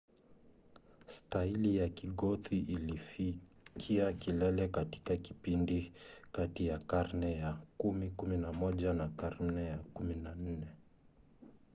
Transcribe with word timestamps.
staili 1.07 1.77
ya 1.77 1.89
kigothi 1.89 2.57
ilifikia 2.59 4.13
kilele 4.13 4.67
katika 4.67 5.17
kipindi 5.17 5.91
kati 6.31 6.67
ya 6.67 6.77
karne 6.79 7.41
za 7.41 7.57
10-11 7.79 8.93
na 8.93 9.07
karne 9.07 9.65
ya 9.65 9.77
14 9.77 10.57